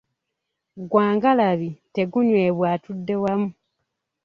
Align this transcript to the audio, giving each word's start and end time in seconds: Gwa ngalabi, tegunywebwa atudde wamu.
Gwa 0.89 1.05
ngalabi, 1.15 1.69
tegunywebwa 1.93 2.65
atudde 2.75 3.15
wamu. 3.23 3.49